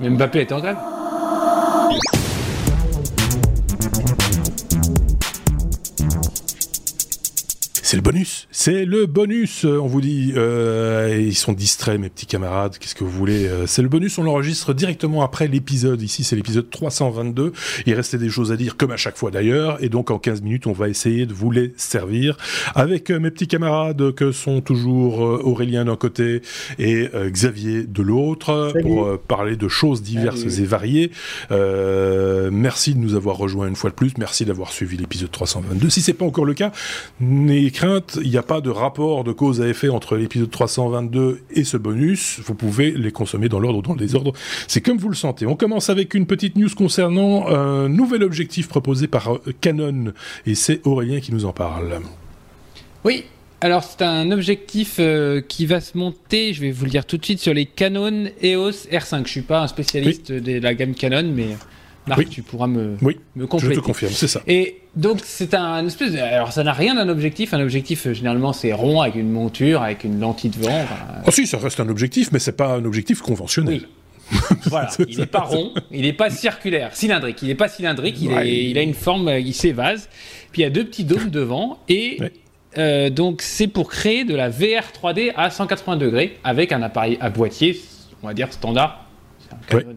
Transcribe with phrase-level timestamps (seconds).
[0.00, 0.76] Mbappé est en grève.
[7.84, 8.48] C'est le bonus.
[8.50, 9.66] C'est le bonus.
[9.66, 12.78] On vous dit, euh, ils sont distraits, mes petits camarades.
[12.78, 14.16] Qu'est-ce que vous voulez euh, C'est le bonus.
[14.16, 16.00] On l'enregistre directement après l'épisode.
[16.00, 17.52] Ici, c'est l'épisode 322.
[17.84, 19.76] Il restait des choses à dire, comme à chaque fois d'ailleurs.
[19.84, 22.38] Et donc, en 15 minutes, on va essayer de vous les servir
[22.74, 26.40] avec euh, mes petits camarades que sont toujours euh, Aurélien d'un côté
[26.78, 30.62] et euh, Xavier de l'autre pour euh, parler de choses diverses Salut.
[30.62, 31.10] et variées.
[31.50, 34.12] Euh, merci de nous avoir rejoints une fois de plus.
[34.16, 35.90] Merci d'avoir suivi l'épisode 322.
[35.90, 36.72] Si c'est pas encore le cas,
[37.20, 41.64] n'ayez il n'y a pas de rapport de cause à effet entre l'épisode 322 et
[41.64, 42.40] ce bonus.
[42.44, 44.32] Vous pouvez les consommer dans l'ordre ou dans le désordre.
[44.68, 45.46] C'est comme vous le sentez.
[45.46, 50.12] On commence avec une petite news concernant un nouvel objectif proposé par euh, Canon.
[50.46, 52.00] Et c'est Aurélien qui nous en parle.
[53.04, 53.24] Oui,
[53.60, 57.16] alors c'est un objectif euh, qui va se monter, je vais vous le dire tout
[57.18, 59.26] de suite, sur les Canon EOS R5.
[59.26, 61.56] Je suis pas un spécialiste de la gamme Canon, mais
[62.06, 62.26] Marc, Oui.
[62.26, 64.42] tu pourras me, Oui, me je te confirme, c'est ça.
[64.46, 66.18] Et donc c'est un espèce de...
[66.18, 67.54] Alors ça n'a rien d'un objectif.
[67.54, 70.82] Un objectif, euh, généralement, c'est rond avec une monture, avec une lentille devant.
[70.82, 70.96] enfin,
[71.26, 73.82] Oh si, ça reste un objectif, mais c'est pas un objectif conventionnel.
[74.32, 74.40] Oui.
[74.66, 77.40] voilà, il n'est pas rond, il n'est pas circulaire, cylindrique.
[77.42, 78.48] Il n'est pas cylindrique, il, Ouais.
[78.48, 80.08] est- il a une forme, euh, il s'évase.
[80.52, 81.78] Puis il y a deux petits dômes devant.
[81.88, 82.32] Et Ouais.
[82.78, 87.16] euh, donc c'est pour créer de la VR 3D à 180 degrés avec un appareil
[87.20, 87.80] à boîtier,
[88.22, 89.06] on va dire standard.
[89.40, 89.93] C'est un Canon,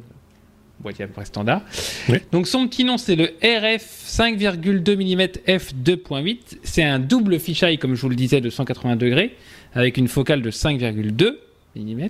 [0.87, 1.61] boîtier à peu près standard.
[2.09, 2.19] Oui.
[2.31, 6.59] Donc son petit nom c'est le RF 5,2 mm f2.8.
[6.63, 9.35] C'est un double fisheye comme je vous le disais de 180 degrés
[9.73, 11.35] avec une focale de 5,2
[11.75, 12.09] mm.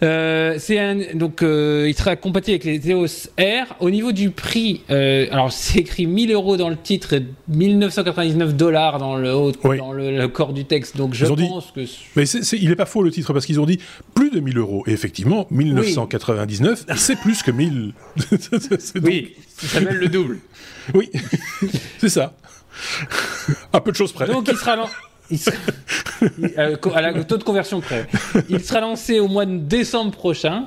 [0.00, 3.74] Euh, c'est un, donc euh, il sera compatible avec les EOS R.
[3.80, 8.54] Au niveau du prix, euh, alors c'est écrit 1000 euros dans le titre et 1999
[8.54, 9.78] dollars dans le haut, Oui.
[9.78, 10.96] dans le, le corps du texte.
[10.96, 11.80] Donc je dit- pense que
[12.14, 13.80] Mais c'est- c'est- il est pas faux le titre parce qu'ils ont dit
[14.14, 14.84] plus de 1000 euros.
[14.86, 17.92] Et effectivement, 1999, c'est plus que 1000.
[18.18, 20.38] C'est- c'est donc- oui, ça s'appelle le double.
[20.94, 21.10] Oui,
[21.98, 22.34] c'est ça.
[23.72, 24.26] À peu de choses près.
[24.26, 24.88] Donc il sera,
[25.30, 25.56] il sera-
[26.56, 28.06] à la au taux de conversion près.
[28.48, 30.64] Il sera lancé au mois de décembre prochain.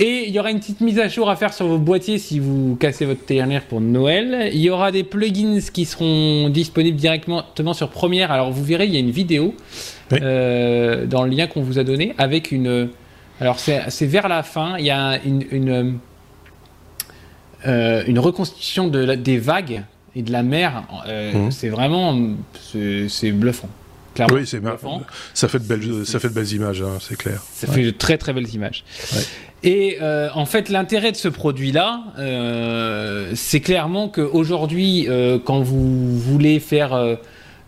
[0.00, 2.40] Et il y aura une petite mise à jour à faire sur vos boîtiers si
[2.40, 4.50] vous cassez votre ternir pour Noël.
[4.52, 8.32] Il y aura des plugins qui seront disponibles directement sur Premiere.
[8.32, 9.54] Alors vous verrez, il y a une vidéo
[10.10, 10.18] Oui.
[10.20, 12.88] euh, dans le lien qu'on vous a donné avec une.
[13.40, 14.74] Alors c'est vers la fin.
[14.80, 15.98] Il y a une, une,
[17.66, 19.82] euh, une reconstitution de la- des vagues
[20.16, 20.82] et de la mer.
[21.08, 21.50] Euh, Mhm.
[21.52, 22.18] C'est vraiment
[22.58, 23.68] c'est bluffant.
[24.14, 24.60] Clairement, Oui, c'est
[25.34, 27.42] ça fait de belles, ça fait de belles images, hein, c'est clair.
[27.52, 28.84] Ça fait de très très belles images.
[29.12, 29.22] Ouais.
[29.64, 36.18] Et euh, en fait, l'intérêt de ce produit-là, euh, c'est clairement qu'aujourd'hui, euh, quand vous
[36.18, 37.16] voulez faire euh,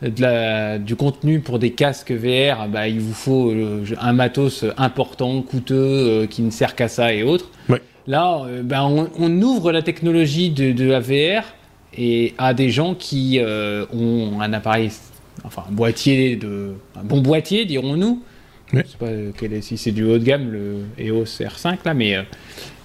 [0.03, 3.51] de la, du contenu pour des casques VR, bah, il vous faut
[3.99, 7.51] un matos important, coûteux, qui ne sert qu'à ça et autres.
[7.71, 7.81] Ouais.
[8.07, 11.45] Là, ben, on, on ouvre la technologie de, de la VR
[11.97, 14.91] et à des gens qui ont un appareil,
[15.45, 18.23] enfin un boîtier de, un bon boîtier, dirons-nous.
[18.73, 18.81] Oui.
[18.85, 21.79] Je sais pas euh, quel est- si c'est du haut de gamme le EOS R5
[21.85, 22.23] là, mais, euh,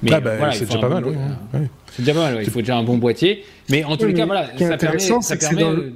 [0.03, 1.03] mais Ah euh, bah, voilà, c'est déjà un pas mal.
[1.03, 1.35] bon oui, boîtier.
[1.53, 1.67] oui, oui.
[1.95, 2.35] C'est déjà pas mal.
[2.35, 4.57] ouais, Il faut déjà un bon boîtier, mais en tous Oui, les cas, voilà, ce
[4.57, 5.63] qui est ça permet, intéressant, ça c'est que c'est permet.
[5.63, 5.91] dans le- euh,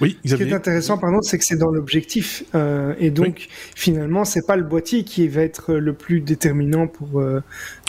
[0.00, 2.42] Oui, Ce qui est intéressant, pardon, c'est que c'est dans l'objectif.
[2.56, 3.46] euh, et donc,
[3.76, 7.42] finalement, c'est pas le boîtier qui va être le plus déterminant pour, euh,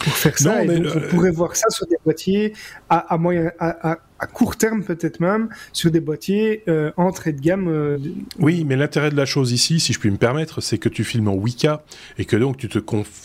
[0.03, 0.55] pour faire ça.
[0.55, 2.53] Non, et mais donc, le- on pourrait voir ça sur des boîtiers
[2.89, 7.33] à, à moyen, à, à, à court terme peut-être même, sur des boîtiers euh, entrée
[7.33, 7.67] de gamme.
[7.67, 10.77] euh, de- Oui, mais l'intérêt de la chose ici, si je puis me permettre, c'est
[10.77, 11.83] que tu filmes en Wika
[12.17, 12.79] et que donc tu te,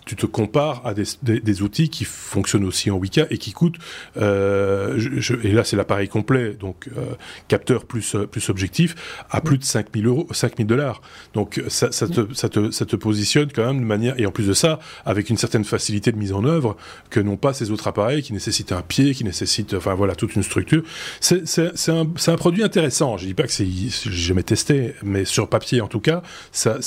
[0.04, 3.52] tu te compares à des, des- des outils qui fonctionnent aussi en Wika et qui
[3.52, 3.78] coûtent.
[4.16, 7.14] euh, je- je- et là, c'est l'appareil complet, donc euh,
[7.48, 11.00] capteur plus plus objectif, à plus de 5000 euros, 5000 dollars.
[11.34, 14.30] Donc ça, ça, te, ça, te, ça te positionne quand même de manière et en
[14.32, 16.76] plus de ça, avec une certaine facilité de mise en œuvre
[17.10, 20.34] que n'ont pas ces autres appareils qui nécessitent un pied, qui nécessitent, enfin voilà, toute
[20.36, 20.79] une structure.
[21.20, 23.16] C'est un, produit intéressant.
[23.16, 23.66] Je dis pas que c'est,
[24.10, 26.80] jamais testé, mais sur papier en tout cas, ça,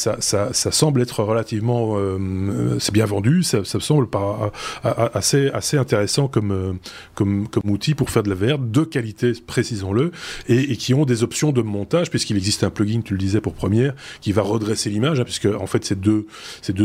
[0.54, 4.51] semble être relativement, euh, c'est bien vendu, ça, me semble pas,
[4.84, 6.74] a- assez, intéressant comme, euh,
[7.16, 10.12] comme, outil pour faire de la VR de qualité, précisons-le,
[10.48, 13.54] et, qui ont des options de montage, puisqu'il existe un plugin, tu le disais pour
[13.54, 16.25] première, qui va redresser l'image, hein, puisque en fait ces deux,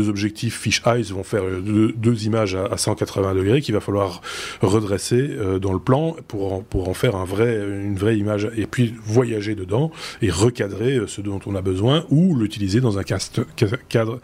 [0.09, 4.21] objectifs fish eyes vont faire euh, deux, images à, à 180 degrés qu'il va falloir
[4.61, 8.93] redresser euh, dans le plan pour en, pour en faire une vraie image et puis
[9.03, 9.91] voyager dedans
[10.21, 14.19] et recadrer euh, ce dont on a besoin ou l'utiliser dans un cadre,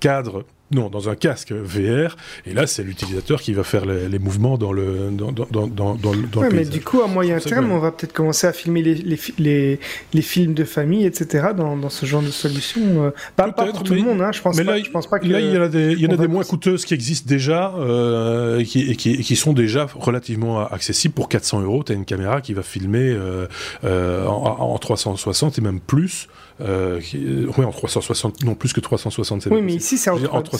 [0.00, 4.58] cadre non, dans un casque VR, et là, c'est l'utilisateur qui va faire les, mouvements
[4.58, 7.92] dans le dans, dans, dans, dans, ouais, mais du coup, à moyen terme, on va
[7.92, 9.80] peut-être commencer à filmer les, les, les,
[10.12, 12.80] les, films de famille, etc., dans, dans ce genre de solution.
[13.04, 15.06] Euh, pas, pas, pour tout le monde, hein, je pense mais pas, là, je pense
[15.06, 15.26] pas que...
[15.26, 17.28] Là, il y en a des, il y en a des moins coûteuses qui existent
[17.28, 21.14] déjà, euh, et, qui, et, qui, et qui sont déjà relativement accessibles.
[21.14, 23.46] Pour 400 euros, tu as une caméra qui va filmer euh,
[23.84, 26.28] euh, en, en 360 et même plus.
[26.60, 29.48] Euh, oui, en 360, non plus que 360.
[29.50, 30.55] Oui, mais ici c'est en, en 360.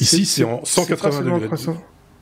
[0.00, 1.48] Ici c'est en 180 degrés.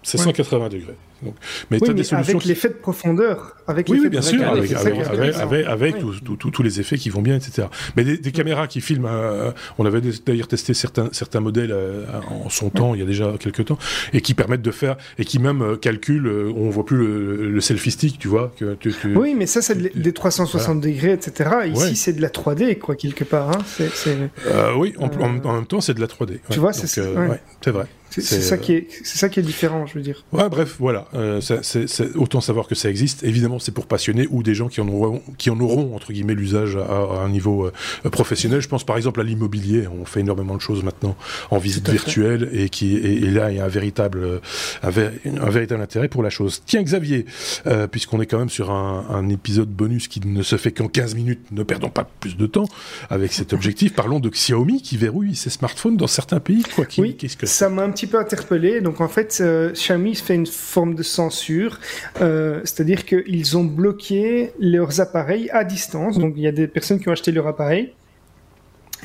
[0.03, 0.97] C'est 180 degrés.
[1.23, 1.35] Donc,
[1.71, 3.57] mais oui, mais avec l'effet de profondeur.
[3.67, 7.35] Avec oui, oui, bien sûr, avec, avec, avec, avec tous les effets qui vont bien,
[7.35, 7.67] etc.
[7.97, 12.07] Mais des, des caméras qui filment, euh, on avait d'ailleurs testé certains, certains modèles euh,
[12.31, 13.79] en son temps, il y a déjà quelques temps,
[14.13, 17.61] et qui permettent de faire, et qui même euh, calculent, on voit plus le, le,
[17.61, 18.53] selfie stick, tu vois.
[18.57, 21.51] Que tu, tu, oui, mais ça, c'est des 360 degrés, etc.
[21.75, 23.51] Ici, c'est de la 3D, quoi, quelque part.
[23.51, 24.75] Hein.
[24.77, 26.39] oui, en, en, même temps, c'est de la 3D.
[26.49, 27.87] Tu vois, c'est vrai.
[28.11, 30.25] C'est ça, qui est, ça qui est différent, je veux dire.
[30.33, 31.07] Ouais, bref, voilà.
[31.15, 33.23] Euh, c'est autant savoir que ça existe.
[33.23, 36.35] Évidemment, c'est pour passionnés ou des gens qui en auront, qui en auront entre guillemets,
[36.35, 38.61] l'usage à, un niveau euh, professionnel.
[38.61, 39.87] Je pense par exemple à l'immobilier.
[39.89, 41.17] On fait énormément de choses maintenant
[41.51, 44.41] en visite virtuelle et, qui, et, là, il y a un véritable,
[44.83, 46.63] un, un, véritable intérêt pour la chose.
[46.67, 47.27] Tiens, Xavier,
[47.67, 50.89] euh, puisqu'on est quand même sur un, un, épisode bonus qui ne se fait qu'en
[50.89, 52.69] 15 minutes, ne perdons pas plus de temps
[53.11, 53.95] avec cet objectif.
[53.95, 56.63] Parlons de Xiaomi qui verrouille ses smartphones dans certains pays.
[56.75, 58.81] Quoi, qui, oui, qu'est-ce que ça m'a petit peu interpellé.
[58.81, 61.81] Donc en fait, euh, Xiaomi fait une forme de censure,
[62.21, 66.19] euh, c'est-à-dire qu'ils ont bloqué leurs appareils à distance.
[66.19, 67.95] Donc il y a des personnes qui ont acheté leur appareil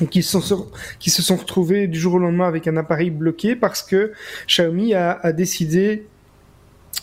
[0.00, 0.68] et qui, sont,
[1.00, 4.12] qui se sont retrouvés du jour au lendemain avec un appareil bloqué parce que
[4.46, 6.06] Xiaomi a décidé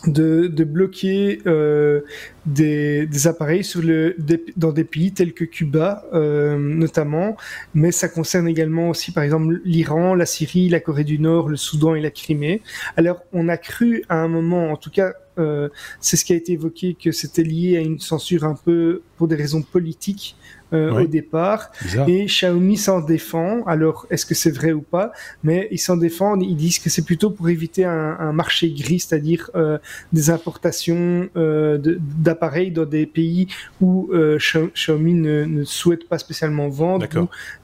[0.06, 2.00] de, de bloquer euh,
[2.46, 4.16] des, des, appareils sur le,
[4.56, 7.36] dans des pays tels que Cuba euh, notamment,
[7.74, 11.56] mais ça concerne également aussi par exemple l'Iran, la Syrie, la Corée du Nord, le
[11.56, 12.62] Soudan et la Crimée.
[12.96, 15.68] Alors on a cru à un moment, en tout cas euh,
[16.00, 19.28] c'est ce qui a été évoqué, que c'était lié à une censure un peu pour
[19.28, 20.36] des raisons politiques
[20.72, 21.70] euh, au départ.
[22.06, 23.62] Et Xiaomi s'en défend.
[23.66, 25.12] Alors, est-ce que c'est vrai ou pas?
[25.44, 26.42] Mais ils s'en défendent.
[26.42, 29.78] Ils disent que c'est plutôt pour éviter un, un marché gris, c'est-à-dire euh,
[30.12, 31.78] des importations euh,
[32.18, 33.48] d'appareils dans des pays
[33.80, 37.06] où Xiaomi ne, ne, souhaite pas spécialement vendre.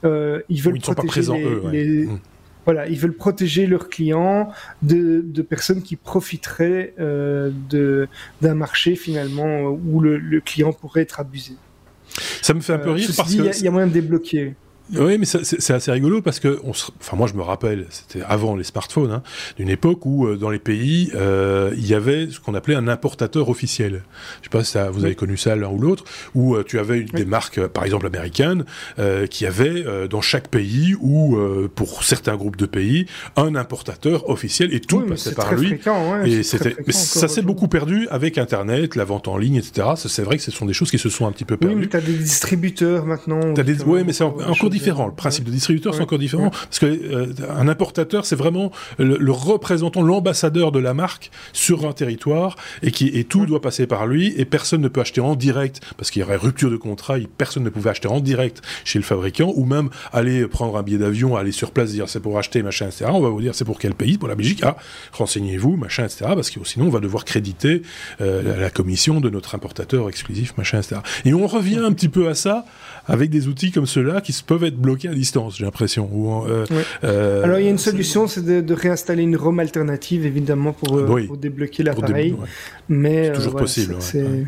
[0.03, 1.71] Euh, ils veulent ils protéger les, eux, ouais.
[1.71, 2.19] les mmh.
[2.71, 4.51] Voilà, ils veulent protéger leurs clients
[4.83, 7.49] de, de personnes qui profiteraient euh,
[8.41, 11.53] d'un marché finalement où le, le client pourrait être abusé.
[12.43, 14.53] Ça me fait un peu rire parce qu'il y, y, a moyen de débloquer.
[14.95, 18.23] Oui, mais c'est assez rigolo parce que, on se, enfin moi je me rappelle, c'était
[18.27, 19.23] avant les smartphones, hein,
[19.57, 22.87] d'une époque où euh, dans les pays euh, il y avait ce qu'on appelait un
[22.87, 24.03] importateur officiel.
[24.39, 26.79] Je sais pas si ça, vous avez connu ça l'un ou l'autre, où euh, tu
[26.79, 27.21] avais une, oui.
[27.21, 28.65] des marques, par exemple américaines,
[29.29, 31.37] qui avaient dans chaque pays ou
[31.75, 35.67] pour certains groupes de pays un importateur officiel et tout oui, passait par lui.
[35.67, 39.55] Fréquent, ouais, et c'était, mais ça s'est beaucoup perdu avec Internet, la vente en ligne,
[39.55, 39.87] etc.
[39.95, 41.75] C'est vrai que ce sont des choses qui se sont un petit peu perdues.
[41.75, 43.53] Oui, mais t'as des distributeurs maintenant.
[43.53, 45.07] T'as des, ouais, mais c'est encore différent.
[45.07, 46.49] Le principe de distributeur, c'est encore différent.
[46.49, 51.85] Parce que euh, un importateur, c'est vraiment le, le représentant, l'ambassadeur de la marque sur
[51.85, 55.21] un territoire et qui et tout doit passer par lui et personne ne peut acheter
[55.21, 57.17] en direct parce qu'il y aurait rupture de contrat.
[57.37, 60.97] personne ne pouvait acheter en direct chez le fabricant ou même aller prendre un billet
[60.97, 63.05] d'avion, aller sur place, dire c'est pour acheter machin, etc.
[63.09, 64.61] On va vous dire c'est pour quel pays, pour la Belgique.
[64.63, 64.77] Ah,
[65.13, 66.31] renseignez-vous, machin, etc.
[66.35, 67.81] Parce que sinon on va devoir créditer
[68.21, 71.01] euh, la, la commission de notre importateur exclusif, machin, etc.
[71.25, 72.65] Et on revient un petit peu à ça
[73.07, 76.09] avec des outils comme ceux-là qui peuvent être bloqués à distance, j'ai l'impression.
[76.47, 76.77] Euh, oui.
[77.03, 80.73] euh, Alors il y a une solution, c'est de, de, réinstaller une ROM alternative, évidemment,
[80.73, 81.27] pour, euh, oui.
[81.27, 82.31] pour débloquer l'appareil.
[82.31, 82.37] Dé...
[82.37, 82.47] Ouais.
[82.89, 83.95] Mais c'est toujours voilà, possible.
[83.95, 84.43] Ouais.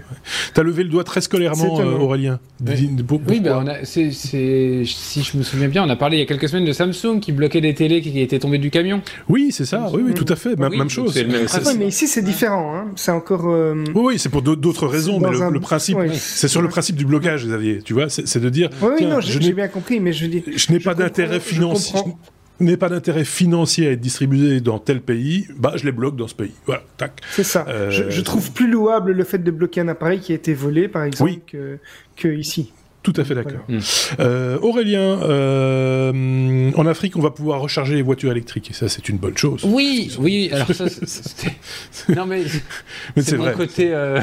[0.54, 2.40] T'as levé le doigt très scolairement, euh, Aurélien.
[2.66, 6.26] Oui, a, c est, si je me souviens bien, on a parlé il y a
[6.26, 9.02] quelques semaines de Samsung qui bloquait des télés qui étaient tombées du camion.
[9.30, 9.90] Oui, c'est ça.
[9.94, 10.58] Oui, oui, tout à fait.
[10.58, 11.20] Même, même chose.
[11.78, 12.76] Mais ici c'est différent.
[12.76, 12.88] Hein.
[12.96, 13.46] C'est encore.
[13.46, 15.52] Oui, oui, c'est pour d'autres raisons, mais le, un...
[15.52, 17.82] le principe, c'est sur le principe du blocage, Xavier.
[17.84, 18.70] Tu vois, c'est de dire.
[18.82, 20.44] Oui, oui, non, j'ai bien compris, mais je dis.
[20.56, 22.00] Je n'ai pas d'intérêt financier
[22.62, 26.28] n'ai pas d'intérêt financier à être distribué dans tel pays, bah je les bloque dans
[26.28, 26.54] ce pays.
[26.66, 27.20] Voilà, tac.
[27.32, 27.66] C'est ça.
[27.68, 27.90] Euh...
[27.92, 30.88] Je, je, trouve plus louable le fait de bloquer un appareil qui a été volé,
[30.88, 31.42] par exemple, oui.
[31.48, 31.80] que,
[32.16, 32.72] que ici.
[33.04, 33.62] Tout à fait d'accord.
[33.68, 33.84] Voilà.
[34.20, 39.10] Euh, Aurélien, euh, en Afrique, on va pouvoir recharger les voitures électriques, et ça, c'est
[39.10, 39.64] une bonne chose.
[39.66, 40.50] Oui, oui.
[40.54, 40.86] Alors ça,
[42.16, 42.44] non mais,
[43.16, 43.54] mais c'est mon vrai.
[43.54, 43.92] côté.
[43.92, 44.22] Euh...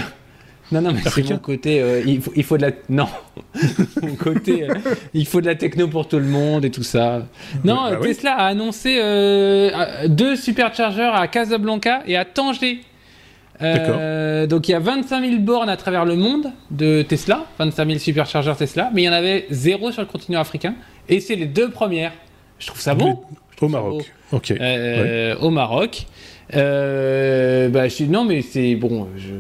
[0.70, 1.80] Non, non, mais c'est mon côté.
[1.80, 2.72] Euh, il, faut, il, faut, de la.
[2.88, 3.08] Non.
[4.02, 4.68] mon côté.
[4.68, 4.74] Euh,
[5.14, 7.22] il faut de la techno pour tout le monde et tout ça.
[7.64, 8.42] Non, bah, Tesla oui.
[8.42, 12.80] a annoncé euh, deux superchargeurs à Casablanca et à Tanger.
[13.60, 17.98] Donc il y a 25 000 bornes à travers le monde de Tesla, 25 000
[17.98, 20.74] superchargeurs Tesla, mais il y en avait zéro sur le continent africain.
[21.08, 22.12] Et c'est les deux premières.
[22.58, 23.18] Je trouve ça bon.
[23.60, 24.12] Au Maroc.
[24.30, 24.52] Ok.
[24.52, 26.06] Euh, Au Maroc.
[26.52, 26.58] Bah,
[27.88, 29.08] je, non, mais c'est bon.
[29.16, 29.32] Je,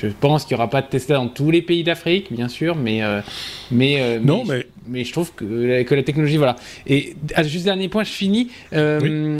[0.00, 2.76] je pense qu'il n'y aura pas de Tesla dans tous les pays d'Afrique, bien sûr,
[2.76, 3.20] mais euh,
[3.70, 6.56] mais, euh, Non, mais, mais- mais je trouve que, que la technologie, voilà.
[6.86, 8.48] Et ah, juste dernier point, je finis.
[8.72, 9.38] Euh,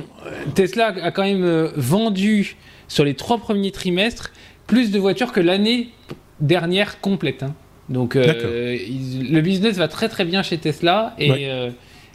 [0.55, 2.57] Tesla a quand même vendu
[2.89, 4.33] sur les trois premiers trimestres
[4.67, 5.89] plus de voitures que l'année
[6.41, 7.43] dernière complète.
[7.43, 7.55] hein.
[7.89, 8.77] Donc euh,
[9.31, 11.39] le business va très très bien chez Tesla et, Ouais.
[11.49, 11.71] euh,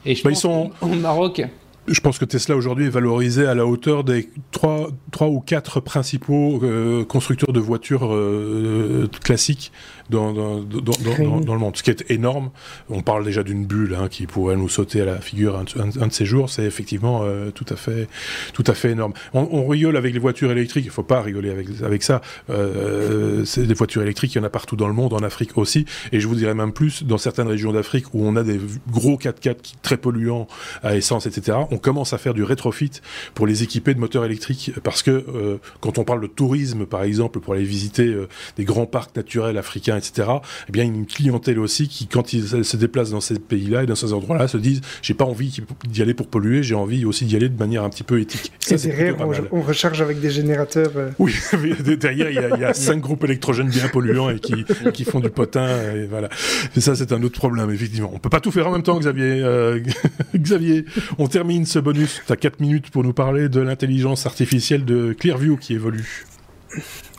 [0.05, 1.41] et je Bah, ils pense sont- qu'au Maroc.
[1.87, 5.79] Je pense que Tesla aujourd'hui est valorisé à la hauteur des trois, trois ou quatre
[5.79, 9.71] principaux euh, constructeurs de voitures euh, classiques
[10.11, 12.51] dans, dans, dans, dans- le monde, ce qui est énorme.
[12.89, 16.01] On parle déjà d'une bulle hein, qui pourrait nous sauter à la figure un, un-
[16.03, 16.49] un de ces jours.
[16.51, 18.07] C'est effectivement euh, tout à fait,
[18.53, 19.13] tout à fait énorme.
[19.33, 20.85] On, on rigole avec les voitures électriques.
[20.85, 22.21] Il faut pas rigoler avec avec ça.
[22.51, 24.35] Euh, c'est des voitures électriques.
[24.35, 25.85] Il y en a partout dans le monde, en Afrique aussi.
[26.11, 28.59] Et je vous dirais même plus dans certaines régions d'Afrique où on a des
[28.91, 30.47] gros 4x4 qui très polluants
[30.83, 31.57] à essence, etc.
[31.71, 32.91] On commence à faire du rétrofit
[33.33, 37.03] pour les équiper de moteurs électriques parce que euh, quand on parle de tourisme, par
[37.03, 40.27] exemple, pour aller visiter euh, des grands parcs naturels africains, etc.
[40.67, 43.39] Eh bien, il y a une clientèle aussi qui, quand ils se déplacent dans ces
[43.39, 46.75] pays-là et dans ces endroits-là, se disent j'ai pas envie d'y aller pour polluer, j'ai
[46.75, 48.51] envie aussi d'y aller de manière un petit peu éthique.
[48.59, 49.15] Ça, Et c'est derrière,
[49.51, 50.91] on, recharge avec des générateurs.
[50.95, 51.33] euh, Oui,
[51.99, 55.29] derrière, il y, y a cinq groupes électrogènes bien polluants et qui, qui font du
[55.29, 55.67] potin.
[55.95, 56.29] Et voilà.
[56.75, 58.11] Et ça, c'est un autre problème, effectivement.
[58.13, 59.41] On peut pas tout faire en même temps, Xavier.
[59.41, 59.79] Euh,
[60.35, 60.85] Xavier,
[61.17, 62.21] on termine ce bonus.
[62.25, 66.25] Tu as 4 minutes pour nous parler de l'intelligence artificielle de Clearview qui évolue.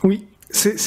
[0.03, 0.77] Oui, c'est-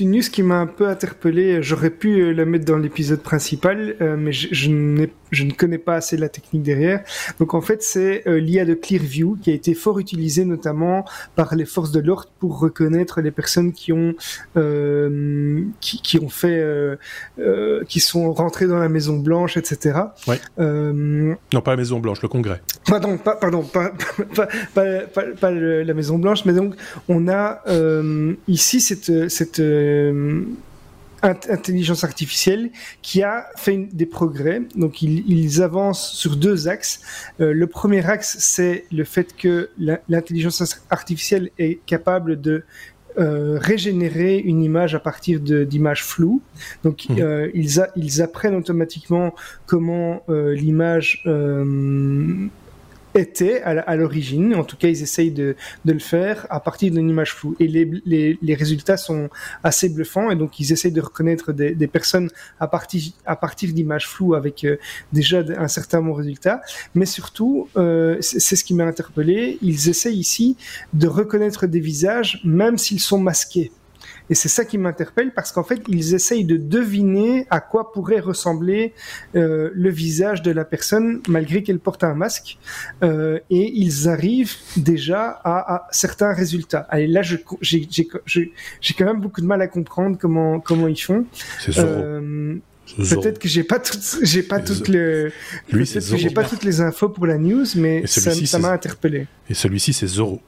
[0.00, 1.62] une news qui m'a un peu interpellé.
[1.62, 5.50] J'aurais pu euh, la mettre dans l'épisode principal, euh, mais je, je, n'ai- je ne
[5.52, 7.02] connais pas assez la technique derrière.
[7.40, 11.54] Donc en fait, c'est euh, l'IA de Clearview qui a été fort utilisée notamment par
[11.56, 14.14] les forces de l'ordre pour reconnaître les personnes qui ont
[14.56, 16.96] euh, qui, qui ont fait euh,
[17.38, 19.98] euh, qui sont rentrées dans la Maison Blanche, etc.
[20.28, 20.38] Ouais.
[20.60, 22.60] Euh, Non, pas la Maison Blanche, le Congrès.
[22.86, 23.92] Pardon, pas, pardon, pas,
[24.34, 26.74] pas, pas, pas- le- la Maison Blanche, mais donc
[27.08, 30.42] on a euh, ici cette, cette euh,
[31.22, 34.62] intelligence artificielle qui a fait une- des progrès.
[34.76, 37.00] Donc ils, ils avancent sur deux axes.
[37.40, 39.70] Euh, le premier axe, c'est le fait que
[40.08, 42.64] l'intelligence artificielle est capable de
[43.18, 46.40] euh, régénérer une image à partir d'images floues.
[46.82, 47.18] Donc Mhm.
[47.20, 49.34] euh, ils, a- ils apprennent automatiquement
[49.66, 51.22] comment l'image
[53.14, 54.54] était à, l'origine.
[54.54, 57.56] En tout cas, ils essayent de, de le faire à partir d'une image floue.
[57.60, 59.28] Et les, les, les résultats sont
[59.62, 60.30] assez bluffants.
[60.30, 64.34] Et donc, ils essayent de reconnaître des, des personnes à partir, à partir d'images floues
[64.34, 64.76] avec euh,
[65.12, 66.62] déjà un certain bon résultat.
[66.94, 70.56] Mais surtout, euh, c'est ce qui m'a interpellé, ils essayent ici
[70.92, 73.70] de reconnaître des visages, même s'ils sont masqués.
[74.32, 78.18] Et c'est ça qui m'interpelle parce qu'en fait, ils essayent de deviner à quoi pourrait
[78.18, 78.94] ressembler
[79.36, 82.56] euh, le visage de la personne malgré qu'elle porte un masque.
[83.02, 86.86] Euh, et ils arrivent déjà à, à certains résultats.
[86.88, 87.84] Allez, là, j'ai
[88.96, 91.26] quand même beaucoup de mal à comprendre comment, comment ils font.
[91.60, 91.76] C'est.
[91.76, 92.54] Euh.
[92.96, 94.90] Peut-être que j'ai pas toutes, j'ai pas toutes
[95.70, 99.26] j'ai pas les infos pour la news, mais ça m'a interpellé.
[99.50, 100.40] Et celui-ci, c'est Zorro.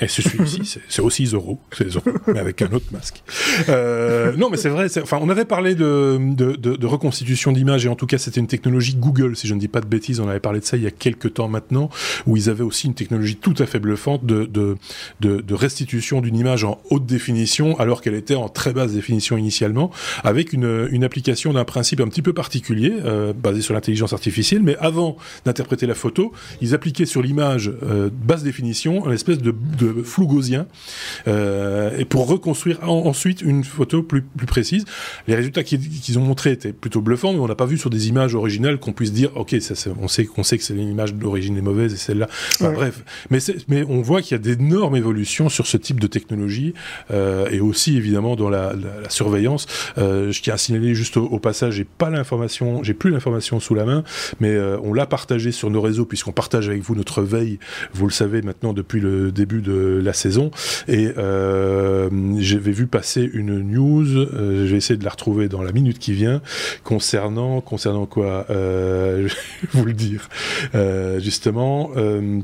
[0.00, 3.22] Et celui-ci, c'est- c'est aussi Zorro, c'est Zorro, mais avec un autre masque.
[3.68, 4.86] Euh, non, mais c'est vrai.
[5.02, 8.40] Enfin, on avait parlé de, de, de- de reconstitution d'images, et en tout cas, c'était
[8.40, 10.20] une technologie Google, si je ne dis pas de bêtises.
[10.20, 11.90] On avait parlé de ça il y a quelques temps maintenant,
[12.26, 14.76] où ils avaient aussi une technologie tout à fait bluffante de, de,
[15.20, 19.36] de, de restitution d'une image en haute définition, alors qu'elle était en très basse définition
[19.36, 19.90] initialement,
[20.24, 24.62] avec une, une application d'un principe un petit peu particulier, euh, basé sur l'intelligence artificielle.
[24.62, 29.54] Mais avant d'interpréter la photo, ils appliquaient sur l'image euh, basse définition une espèce de,
[29.78, 30.66] de flou gaussien,
[31.28, 34.84] euh, et pour reconstruire en- ensuite une photo plus, plus précise.
[35.28, 38.08] Les résultats qu'ils ont montrés étaient plutôt bluffants, mais on n'a pas vu sur des
[38.08, 41.56] images originales qu'on puisse dire, ok, ça, on sait qu'on sait que c'est l'image d'origine
[41.56, 42.26] est mauvaise et celle-là.
[42.54, 42.74] Enfin, Ouais.
[42.74, 46.72] Bref, mais, mais on voit qu'il y a d'énormes évolutions sur ce type de technologie
[47.10, 49.66] euh, et aussi évidemment dans la, la- la surveillance.
[49.98, 53.60] Euh, je tiens à signaler juste au, au passage, j'ai pas l'information, j'ai plus l'information
[53.60, 54.04] sous la main,
[54.40, 57.58] mais euh, on l'a partagé sur nos réseaux puisqu'on partage avec vous notre veille.
[57.92, 60.50] Vous le savez maintenant depuis le début de la saison
[60.88, 62.08] et euh,
[62.38, 64.06] j'avais vu passer une news.
[64.16, 66.40] euh, je vais essayer de la retrouver dans la minute qui vient
[66.84, 69.28] concernant concernant quoi euh,
[69.62, 70.28] Je vais vous le dire.
[71.20, 71.90] Justement,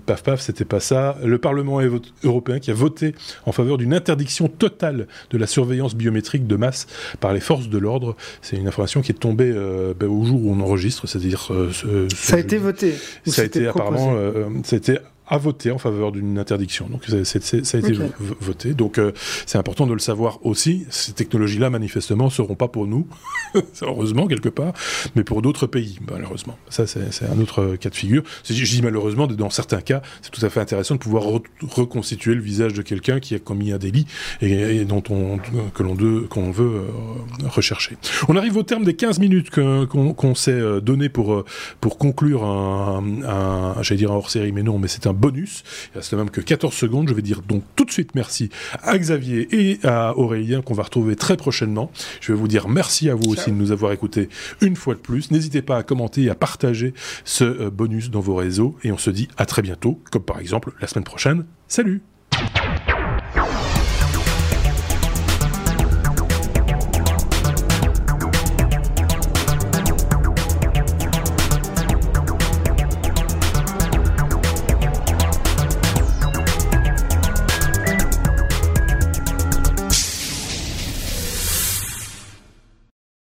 [0.05, 1.17] paf paf, c'était pas ça.
[1.25, 1.81] Le Parlement
[2.25, 3.15] européen qui a voté
[3.45, 6.87] en faveur d'une interdiction totale de la surveillance biométrique de masse
[7.21, 8.17] par les forces de l'ordre.
[8.43, 11.71] C'est une information qui est tombée euh, ben, au jour où on enregistre, c'est-à-dire euh,
[11.73, 12.93] ce, ce Ça a été voté.
[12.93, 14.77] Ça a c'était été proposé apparemment, euh, ça
[15.29, 16.89] a voté en faveur d'une interdiction.
[16.89, 17.93] Donc ça, a été
[18.41, 18.75] voté.
[18.75, 19.13] Donc euh,
[19.47, 20.87] c'est important de le savoir aussi.
[20.91, 23.07] Ces technologies-là, manifestement, ne seront pas pour nous,
[23.83, 24.73] heureusement quelque part,
[25.15, 26.57] mais pour d'autres pays, malheureusement.
[26.69, 28.23] Ça, c'est un autre cas de figure.
[28.49, 31.25] Je dis malheureusement, dans certains cas, c'est tout à fait intéressant de pouvoir
[31.63, 34.07] reconstituer le visage de quelqu'un qui a commis un délit
[34.41, 35.39] et, dont on,
[35.75, 36.83] que l'on veut euh,
[37.49, 37.97] rechercher.
[38.29, 41.45] On arrive au terme des 15 minutes qu'on s'est euh, donné pour,
[41.81, 45.65] pour conclure un, un j'allais dire un hors-série, mais non, mais c'est un bonus.
[45.95, 47.09] Il reste même que 14 secondes.
[47.09, 48.51] Je vais dire donc tout de suite merci
[48.83, 51.91] à Xavier et à Aurélien qu'on va retrouver très prochainement.
[52.21, 54.29] Je vais vous dire merci à vous aussi de nous avoir écoutés
[54.61, 55.31] une fois de plus.
[55.31, 56.95] N'hésitez pas à commenter et à partager
[57.25, 60.39] ce euh, bonus dans vos réseaux et on se dit à très bientôt, comme par
[60.39, 61.45] exemple la semaine prochaine.
[61.69, 62.03] Salut